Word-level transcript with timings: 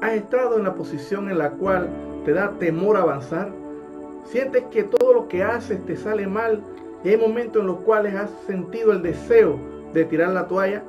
¿Has 0.00 0.14
estado 0.14 0.56
en 0.56 0.64
la 0.64 0.74
posición 0.74 1.28
en 1.28 1.36
la 1.36 1.50
cual 1.50 1.86
te 2.24 2.32
da 2.32 2.52
temor 2.58 2.96
avanzar? 2.96 3.50
¿Sientes 4.24 4.64
que 4.70 4.84
todo 4.84 5.12
lo 5.12 5.28
que 5.28 5.42
haces 5.42 5.84
te 5.84 5.94
sale 5.94 6.26
mal 6.26 6.62
y 7.04 7.10
hay 7.10 7.18
momentos 7.18 7.60
en 7.60 7.66
los 7.66 7.80
cuales 7.80 8.14
has 8.14 8.30
sentido 8.46 8.92
el 8.92 9.02
deseo 9.02 9.58
de 9.92 10.06
tirar 10.06 10.30
la 10.30 10.46
toalla? 10.48 10.82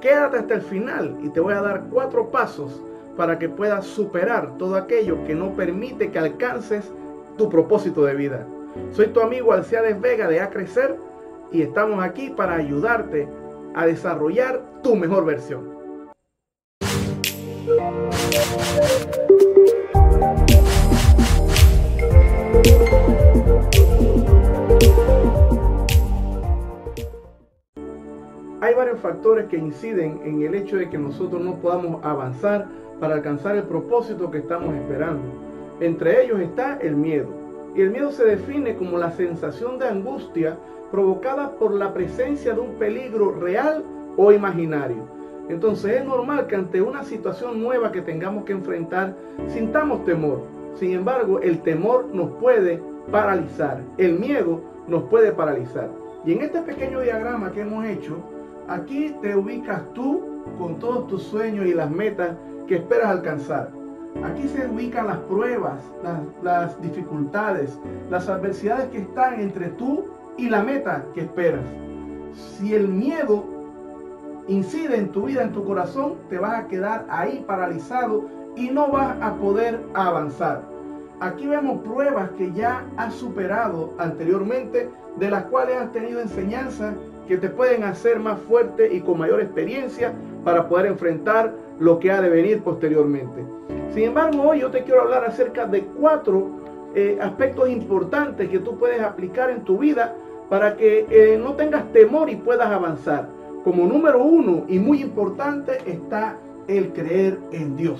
Quédate 0.00 0.38
hasta 0.38 0.54
el 0.54 0.62
final 0.62 1.18
y 1.22 1.28
te 1.28 1.40
voy 1.40 1.52
a 1.52 1.60
dar 1.60 1.84
cuatro 1.90 2.30
pasos 2.30 2.82
para 3.18 3.38
que 3.38 3.50
puedas 3.50 3.84
superar 3.84 4.56
todo 4.56 4.76
aquello 4.76 5.22
que 5.26 5.34
no 5.34 5.52
permite 5.52 6.10
que 6.10 6.18
alcances 6.18 6.90
tu 7.36 7.50
propósito 7.50 8.04
de 8.06 8.14
vida. 8.14 8.46
Soy 8.92 9.08
tu 9.08 9.20
amigo 9.20 9.52
Alciades 9.52 10.00
Vega 10.00 10.26
de 10.26 10.40
A 10.40 10.48
Crecer 10.48 10.96
y 11.52 11.60
estamos 11.60 12.02
aquí 12.02 12.30
para 12.30 12.54
ayudarte 12.54 13.28
a 13.74 13.84
desarrollar 13.84 14.62
tu 14.82 14.96
mejor 14.96 15.26
versión. 15.26 15.73
Hay 17.66 17.70
varios 28.74 29.00
factores 29.00 29.46
que 29.46 29.56
inciden 29.56 30.20
en 30.24 30.42
el 30.42 30.54
hecho 30.54 30.76
de 30.76 30.90
que 30.90 30.98
nosotros 30.98 31.40
no 31.40 31.54
podamos 31.54 32.04
avanzar 32.04 32.66
para 33.00 33.14
alcanzar 33.14 33.56
el 33.56 33.62
propósito 33.62 34.30
que 34.30 34.38
estamos 34.38 34.74
esperando. 34.74 35.22
Entre 35.80 36.22
ellos 36.22 36.40
está 36.40 36.76
el 36.82 36.96
miedo. 36.96 37.28
Y 37.74 37.80
el 37.80 37.90
miedo 37.90 38.12
se 38.12 38.26
define 38.26 38.76
como 38.76 38.98
la 38.98 39.12
sensación 39.12 39.78
de 39.78 39.88
angustia 39.88 40.58
provocada 40.90 41.52
por 41.52 41.72
la 41.72 41.94
presencia 41.94 42.52
de 42.52 42.60
un 42.60 42.74
peligro 42.74 43.32
real 43.40 43.82
o 44.18 44.32
imaginario. 44.32 45.23
Entonces 45.48 46.00
es 46.00 46.04
normal 46.04 46.46
que 46.46 46.56
ante 46.56 46.80
una 46.80 47.04
situación 47.04 47.62
nueva 47.62 47.92
que 47.92 48.00
tengamos 48.00 48.44
que 48.44 48.52
enfrentar 48.52 49.14
sintamos 49.48 50.04
temor. 50.04 50.42
Sin 50.74 50.92
embargo, 50.92 51.40
el 51.40 51.60
temor 51.60 52.06
nos 52.12 52.30
puede 52.32 52.82
paralizar, 53.10 53.80
el 53.98 54.18
miedo 54.18 54.60
nos 54.88 55.04
puede 55.04 55.32
paralizar. 55.32 55.88
Y 56.24 56.32
en 56.32 56.42
este 56.42 56.62
pequeño 56.62 57.00
diagrama 57.00 57.52
que 57.52 57.60
hemos 57.60 57.84
hecho, 57.84 58.16
aquí 58.68 59.14
te 59.20 59.36
ubicas 59.36 59.82
tú 59.92 60.22
con 60.58 60.78
todos 60.78 61.06
tus 61.08 61.22
sueños 61.22 61.66
y 61.66 61.74
las 61.74 61.90
metas 61.90 62.36
que 62.66 62.76
esperas 62.76 63.10
alcanzar. 63.10 63.70
Aquí 64.24 64.48
se 64.48 64.66
ubican 64.66 65.08
las 65.08 65.18
pruebas, 65.18 65.82
las, 66.02 66.20
las 66.42 66.80
dificultades, 66.80 67.78
las 68.10 68.28
adversidades 68.28 68.88
que 68.88 68.98
están 68.98 69.40
entre 69.40 69.68
tú 69.70 70.06
y 70.36 70.48
la 70.48 70.62
meta 70.62 71.04
que 71.14 71.22
esperas. 71.22 71.64
Si 72.32 72.74
el 72.74 72.88
miedo 72.88 73.53
incide 74.48 74.96
en 74.96 75.10
tu 75.10 75.24
vida, 75.24 75.42
en 75.42 75.52
tu 75.52 75.64
corazón, 75.64 76.14
te 76.28 76.38
vas 76.38 76.54
a 76.54 76.68
quedar 76.68 77.06
ahí 77.08 77.44
paralizado 77.46 78.24
y 78.56 78.70
no 78.70 78.88
vas 78.88 79.16
a 79.20 79.34
poder 79.34 79.80
avanzar. 79.94 80.62
Aquí 81.20 81.46
vemos 81.46 81.80
pruebas 81.82 82.30
que 82.36 82.52
ya 82.52 82.84
has 82.96 83.14
superado 83.14 83.94
anteriormente, 83.98 84.90
de 85.16 85.30
las 85.30 85.44
cuales 85.44 85.76
has 85.76 85.92
tenido 85.92 86.20
enseñanzas 86.20 86.94
que 87.28 87.38
te 87.38 87.48
pueden 87.48 87.84
hacer 87.84 88.18
más 88.18 88.38
fuerte 88.40 88.92
y 88.92 89.00
con 89.00 89.18
mayor 89.18 89.40
experiencia 89.40 90.12
para 90.44 90.68
poder 90.68 90.86
enfrentar 90.86 91.54
lo 91.78 91.98
que 91.98 92.10
ha 92.10 92.20
de 92.20 92.28
venir 92.28 92.62
posteriormente. 92.62 93.44
Sin 93.92 94.04
embargo, 94.04 94.42
hoy 94.42 94.60
yo 94.60 94.70
te 94.70 94.82
quiero 94.82 95.02
hablar 95.02 95.24
acerca 95.24 95.66
de 95.66 95.84
cuatro 95.84 96.50
eh, 96.94 97.18
aspectos 97.20 97.68
importantes 97.70 98.48
que 98.48 98.58
tú 98.58 98.76
puedes 98.76 99.00
aplicar 99.00 99.50
en 99.50 99.64
tu 99.64 99.78
vida 99.78 100.14
para 100.48 100.76
que 100.76 101.06
eh, 101.08 101.38
no 101.42 101.54
tengas 101.54 101.90
temor 101.92 102.28
y 102.28 102.36
puedas 102.36 102.68
avanzar. 102.68 103.28
Como 103.64 103.86
número 103.86 104.22
uno 104.22 104.64
y 104.68 104.78
muy 104.78 105.00
importante 105.00 105.78
está 105.86 106.36
el 106.68 106.92
creer 106.92 107.38
en 107.50 107.76
Dios. 107.76 107.98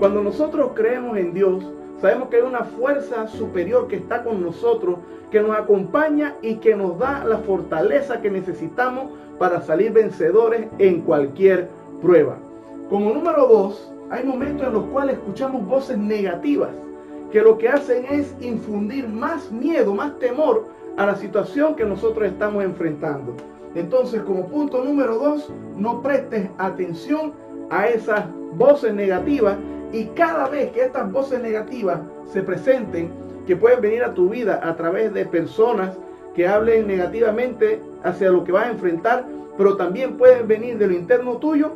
Cuando 0.00 0.24
nosotros 0.24 0.72
creemos 0.74 1.16
en 1.18 1.32
Dios, 1.32 1.64
sabemos 2.00 2.28
que 2.28 2.38
hay 2.38 2.42
una 2.42 2.64
fuerza 2.64 3.28
superior 3.28 3.86
que 3.86 3.94
está 3.94 4.24
con 4.24 4.42
nosotros, 4.42 4.98
que 5.30 5.40
nos 5.40 5.56
acompaña 5.56 6.34
y 6.42 6.56
que 6.56 6.74
nos 6.74 6.98
da 6.98 7.24
la 7.24 7.38
fortaleza 7.38 8.20
que 8.20 8.28
necesitamos 8.28 9.12
para 9.38 9.60
salir 9.60 9.92
vencedores 9.92 10.66
en 10.78 11.02
cualquier 11.02 11.68
prueba. 12.00 12.38
Como 12.90 13.14
número 13.14 13.46
dos, 13.46 13.92
hay 14.10 14.24
momentos 14.24 14.66
en 14.66 14.72
los 14.72 14.84
cuales 14.86 15.14
escuchamos 15.14 15.64
voces 15.64 15.96
negativas 15.96 16.70
que 17.30 17.40
lo 17.40 17.56
que 17.56 17.68
hacen 17.68 18.04
es 18.10 18.34
infundir 18.40 19.08
más 19.08 19.52
miedo, 19.52 19.94
más 19.94 20.18
temor 20.18 20.66
a 20.96 21.06
la 21.06 21.14
situación 21.14 21.76
que 21.76 21.84
nosotros 21.84 22.26
estamos 22.26 22.64
enfrentando. 22.64 23.36
Entonces, 23.74 24.22
como 24.22 24.46
punto 24.48 24.84
número 24.84 25.18
dos, 25.18 25.50
no 25.76 26.02
prestes 26.02 26.48
atención 26.58 27.32
a 27.70 27.86
esas 27.86 28.26
voces 28.56 28.92
negativas 28.92 29.56
y 29.92 30.06
cada 30.06 30.48
vez 30.48 30.70
que 30.72 30.84
estas 30.84 31.10
voces 31.10 31.40
negativas 31.40 32.00
se 32.32 32.42
presenten, 32.42 33.10
que 33.46 33.56
pueden 33.56 33.80
venir 33.80 34.04
a 34.04 34.14
tu 34.14 34.28
vida 34.28 34.60
a 34.62 34.76
través 34.76 35.12
de 35.12 35.24
personas 35.26 35.96
que 36.34 36.46
hablen 36.46 36.86
negativamente 36.86 37.80
hacia 38.04 38.30
lo 38.30 38.44
que 38.44 38.52
vas 38.52 38.66
a 38.66 38.70
enfrentar, 38.70 39.26
pero 39.56 39.76
también 39.76 40.16
pueden 40.16 40.48
venir 40.48 40.78
de 40.78 40.86
lo 40.86 40.94
interno 40.94 41.36
tuyo, 41.36 41.72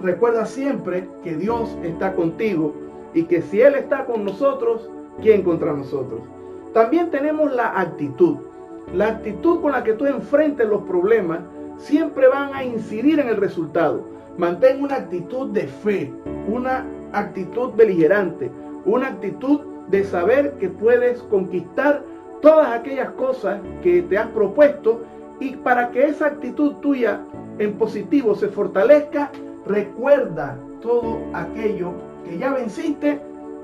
recuerda 0.00 0.44
siempre 0.46 1.08
que 1.22 1.36
Dios 1.36 1.76
está 1.82 2.14
contigo 2.14 2.74
y 3.14 3.24
que 3.24 3.42
si 3.42 3.60
Él 3.60 3.74
está 3.74 4.04
con 4.04 4.24
nosotros, 4.24 4.88
¿quién 5.22 5.42
contra 5.42 5.72
nosotros? 5.72 6.20
También 6.72 7.10
tenemos 7.10 7.52
la 7.52 7.80
actitud. 7.80 8.36
La 8.94 9.08
actitud 9.08 9.60
con 9.60 9.72
la 9.72 9.82
que 9.82 9.94
tú 9.94 10.06
enfrentes 10.06 10.68
los 10.68 10.82
problemas 10.82 11.40
siempre 11.76 12.28
van 12.28 12.54
a 12.54 12.64
incidir 12.64 13.18
en 13.18 13.28
el 13.28 13.36
resultado. 13.36 14.04
Mantén 14.38 14.82
una 14.82 14.96
actitud 14.96 15.50
de 15.50 15.66
fe, 15.66 16.12
una 16.48 16.86
actitud 17.12 17.72
beligerante, 17.74 18.50
una 18.84 19.08
actitud 19.08 19.60
de 19.88 20.04
saber 20.04 20.52
que 20.58 20.68
puedes 20.68 21.22
conquistar 21.24 22.02
todas 22.40 22.68
aquellas 22.68 23.10
cosas 23.12 23.60
que 23.82 24.02
te 24.02 24.18
has 24.18 24.28
propuesto 24.28 25.02
y 25.40 25.56
para 25.56 25.90
que 25.90 26.06
esa 26.06 26.26
actitud 26.26 26.74
tuya 26.76 27.20
en 27.58 27.74
positivo 27.74 28.34
se 28.34 28.48
fortalezca, 28.48 29.30
recuerda 29.66 30.58
todo 30.80 31.18
aquello 31.32 31.92
que 32.24 32.38
ya 32.38 32.52
venciste 32.52 33.20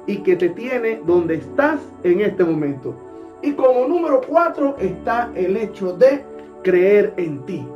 y 0.06 0.19
que 0.19 0.37
te 0.37 0.49
tiene 0.49 1.00
donde 1.06 1.37
estás 1.37 1.81
en 2.03 2.21
este 2.21 2.44
momento. 2.44 3.12
Y 3.43 3.53
como 3.53 3.87
número 3.89 4.21
cuatro 4.27 4.77
está 4.79 5.31
el 5.35 5.57
hecho 5.57 5.93
de 5.95 6.25
creer 6.63 7.13
en 7.17 7.45
ti. 7.45 7.67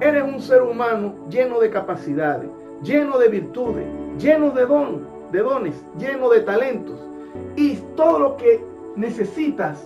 Eres 0.00 0.22
un 0.22 0.40
ser 0.40 0.62
humano 0.62 1.14
lleno 1.30 1.60
de 1.60 1.70
capacidades, 1.70 2.50
lleno 2.82 3.18
de 3.18 3.28
virtudes, 3.28 3.86
lleno 4.18 4.50
de 4.50 4.66
don, 4.66 5.06
de 5.32 5.40
dones, 5.40 5.74
lleno 5.98 6.28
de 6.28 6.40
talentos. 6.40 7.00
Y 7.56 7.76
todo 7.96 8.18
lo 8.18 8.36
que 8.36 8.62
necesitas 8.96 9.82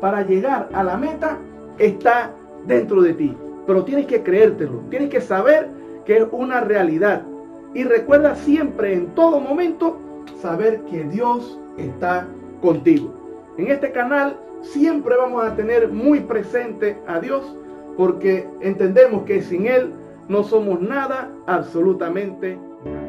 para 0.00 0.22
llegar 0.22 0.68
a 0.72 0.82
la 0.82 0.96
meta 0.96 1.38
está 1.78 2.32
dentro 2.66 3.02
de 3.02 3.14
ti. 3.14 3.36
Pero 3.66 3.84
tienes 3.84 4.06
que 4.06 4.22
creértelo, 4.22 4.80
tienes 4.90 5.10
que 5.10 5.20
saber 5.20 5.68
que 6.04 6.18
es 6.18 6.26
una 6.32 6.60
realidad. 6.60 7.22
Y 7.74 7.84
recuerda 7.84 8.34
siempre, 8.34 8.94
en 8.94 9.14
todo 9.14 9.38
momento, 9.38 9.98
saber 10.40 10.80
que 10.82 11.04
Dios 11.04 11.58
está 11.76 12.26
contigo. 12.62 13.12
En 13.58 13.72
este 13.72 13.90
canal 13.90 14.38
siempre 14.62 15.16
vamos 15.16 15.44
a 15.44 15.56
tener 15.56 15.88
muy 15.88 16.20
presente 16.20 16.96
a 17.08 17.18
Dios 17.18 17.56
porque 17.96 18.46
entendemos 18.60 19.24
que 19.24 19.42
sin 19.42 19.66
Él 19.66 19.92
no 20.28 20.44
somos 20.44 20.80
nada, 20.80 21.32
absolutamente 21.46 22.56
nada. 22.84 23.08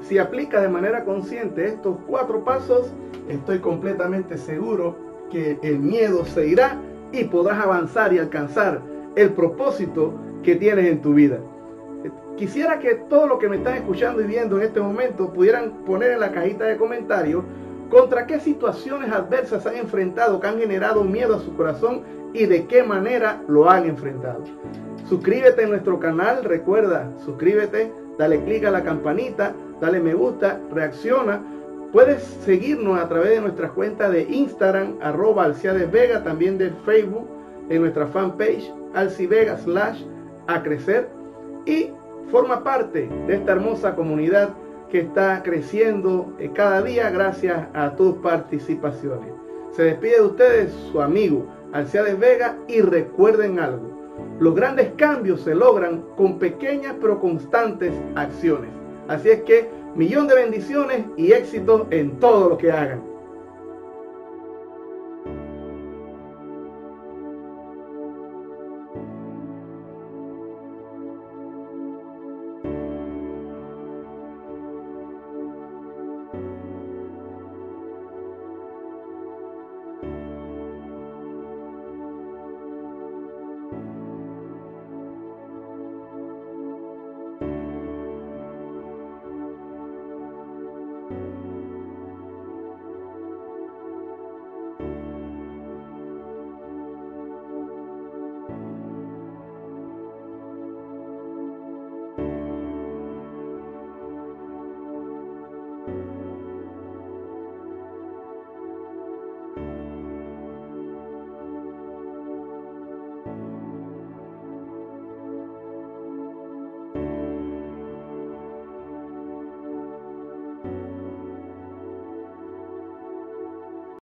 Si 0.00 0.18
aplica 0.18 0.60
de 0.60 0.68
manera 0.68 1.04
consciente 1.04 1.66
estos 1.66 1.96
cuatro 2.08 2.42
pasos, 2.42 2.92
estoy 3.28 3.58
completamente 3.58 4.36
seguro 4.36 4.96
que 5.30 5.58
el 5.62 5.78
miedo 5.78 6.24
se 6.24 6.48
irá 6.48 6.76
y 7.12 7.24
podrás 7.24 7.60
avanzar 7.60 8.12
y 8.12 8.18
alcanzar 8.18 8.80
el 9.14 9.30
propósito 9.30 10.14
que 10.42 10.56
tienes 10.56 10.86
en 10.86 11.02
tu 11.02 11.12
vida. 11.12 11.38
Quisiera 12.36 12.78
que 12.78 12.94
todo 12.94 13.26
lo 13.26 13.38
que 13.38 13.48
me 13.48 13.56
están 13.56 13.74
escuchando 13.74 14.22
y 14.22 14.26
viendo 14.26 14.56
en 14.56 14.64
este 14.64 14.80
momento 14.80 15.32
pudieran 15.32 15.84
poner 15.84 16.12
en 16.12 16.20
la 16.20 16.32
cajita 16.32 16.64
de 16.64 16.78
comentarios 16.78 17.44
contra 17.92 18.26
qué 18.26 18.40
situaciones 18.40 19.12
adversas 19.12 19.66
han 19.66 19.76
enfrentado 19.76 20.40
que 20.40 20.46
han 20.46 20.58
generado 20.58 21.04
miedo 21.04 21.36
a 21.36 21.40
su 21.40 21.54
corazón 21.54 22.00
y 22.32 22.46
de 22.46 22.66
qué 22.66 22.82
manera 22.82 23.42
lo 23.48 23.68
han 23.68 23.84
enfrentado. 23.84 24.42
Suscríbete 25.10 25.64
en 25.64 25.68
nuestro 25.68 26.00
canal, 26.00 26.42
recuerda, 26.42 27.10
suscríbete, 27.22 27.92
dale 28.18 28.42
clic 28.44 28.64
a 28.64 28.70
la 28.70 28.82
campanita, 28.82 29.52
dale 29.78 30.00
me 30.00 30.14
gusta, 30.14 30.58
reacciona. 30.72 31.42
Puedes 31.92 32.22
seguirnos 32.22 32.98
a 32.98 33.10
través 33.10 33.28
de 33.32 33.42
nuestra 33.42 33.68
cuenta 33.68 34.08
de 34.08 34.22
Instagram, 34.22 34.96
arroba 35.02 35.52
Vega, 35.92 36.24
también 36.24 36.56
de 36.56 36.70
Facebook, 36.86 37.28
en 37.68 37.82
nuestra 37.82 38.06
fanpage, 38.06 38.72
Alcivega 38.94 39.58
slash 39.58 40.02
a 40.46 40.62
crecer. 40.62 41.10
Y 41.66 41.90
forma 42.30 42.64
parte 42.64 43.06
de 43.26 43.34
esta 43.34 43.52
hermosa 43.52 43.94
comunidad 43.94 44.48
que 44.92 45.00
está 45.00 45.42
creciendo 45.42 46.34
eh, 46.38 46.50
cada 46.54 46.82
día 46.82 47.08
gracias 47.08 47.66
a 47.72 47.96
tus 47.96 48.16
participaciones. 48.16 49.32
Se 49.70 49.84
despide 49.84 50.16
de 50.16 50.26
ustedes 50.26 50.72
su 50.92 51.00
amigo 51.00 51.46
Alciades 51.72 52.18
Vega 52.18 52.58
y 52.68 52.82
recuerden 52.82 53.58
algo, 53.58 53.90
los 54.38 54.54
grandes 54.54 54.90
cambios 54.96 55.40
se 55.40 55.54
logran 55.54 56.04
con 56.14 56.38
pequeñas 56.38 56.94
pero 57.00 57.18
constantes 57.18 57.94
acciones. 58.16 58.68
Así 59.08 59.30
es 59.30 59.40
que 59.44 59.70
millón 59.94 60.28
de 60.28 60.34
bendiciones 60.34 61.06
y 61.16 61.32
éxito 61.32 61.86
en 61.90 62.20
todo 62.20 62.50
lo 62.50 62.58
que 62.58 62.70
hagan. 62.70 63.11